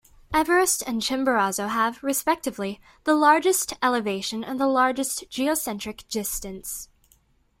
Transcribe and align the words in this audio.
Everest 0.33 0.81
and 0.87 0.99
Chimborazo 0.99 1.67
have, 1.69 2.01
respectively, 2.03 2.81
the 3.03 3.13
largest 3.13 3.73
elevation 3.83 4.43
and 4.43 4.59
the 4.59 4.65
largest 4.65 5.29
geocentric 5.29 6.07
distance. 6.09 6.89